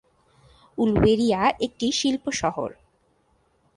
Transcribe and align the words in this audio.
উলুবেড়িয়া 0.77 1.41
একটি 1.59 1.87
শিল্প-শহর। 1.91 2.69